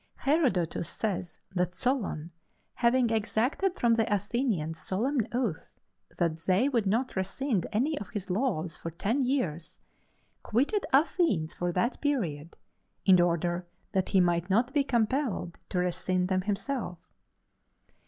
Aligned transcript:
Herodotus 0.15 0.89
says 0.89 1.41
that 1.53 1.75
Solon, 1.75 2.31
having 2.73 3.11
exacted 3.11 3.77
from 3.79 3.93
the 3.93 4.11
Athenians 4.11 4.79
solemn 4.79 5.27
oaths 5.31 5.79
that 6.17 6.37
they 6.37 6.67
would 6.67 6.87
not 6.87 7.15
rescind 7.15 7.67
any 7.71 7.99
of 7.99 8.09
his 8.09 8.31
laws 8.31 8.75
for 8.77 8.89
ten 8.89 9.21
years, 9.21 9.79
quitted 10.41 10.87
Athens 10.91 11.53
for 11.53 11.71
that 11.73 12.01
period, 12.01 12.57
in 13.05 13.21
order 13.21 13.67
that 13.91 14.09
he 14.09 14.19
might 14.19 14.49
not 14.49 14.73
be 14.73 14.83
compelled 14.83 15.59
to 15.69 15.77
rescind 15.77 16.29
them 16.29 16.41
himself. 16.41 16.97